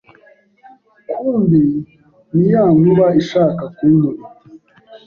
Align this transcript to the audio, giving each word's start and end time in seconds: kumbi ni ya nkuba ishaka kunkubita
kumbi 1.13 1.61
ni 2.33 2.45
ya 2.53 2.63
nkuba 2.77 3.05
ishaka 3.21 3.63
kunkubita 3.75 4.27